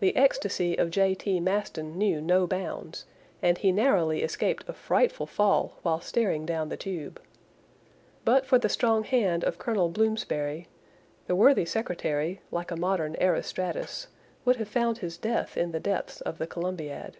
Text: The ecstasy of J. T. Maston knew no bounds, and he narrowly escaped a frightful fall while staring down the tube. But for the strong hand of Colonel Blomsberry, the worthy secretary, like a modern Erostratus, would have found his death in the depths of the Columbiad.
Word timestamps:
The 0.00 0.14
ecstasy 0.16 0.76
of 0.76 0.90
J. 0.90 1.14
T. 1.14 1.40
Maston 1.40 1.96
knew 1.96 2.20
no 2.20 2.46
bounds, 2.46 3.06
and 3.40 3.56
he 3.56 3.72
narrowly 3.72 4.22
escaped 4.22 4.68
a 4.68 4.74
frightful 4.74 5.24
fall 5.26 5.78
while 5.80 5.98
staring 6.02 6.44
down 6.44 6.68
the 6.68 6.76
tube. 6.76 7.18
But 8.26 8.44
for 8.44 8.58
the 8.58 8.68
strong 8.68 9.02
hand 9.02 9.42
of 9.44 9.56
Colonel 9.56 9.88
Blomsberry, 9.88 10.68
the 11.26 11.36
worthy 11.36 11.64
secretary, 11.64 12.42
like 12.50 12.70
a 12.70 12.76
modern 12.76 13.14
Erostratus, 13.18 14.08
would 14.44 14.56
have 14.56 14.68
found 14.68 14.98
his 14.98 15.16
death 15.16 15.56
in 15.56 15.72
the 15.72 15.80
depths 15.80 16.20
of 16.20 16.36
the 16.36 16.46
Columbiad. 16.46 17.16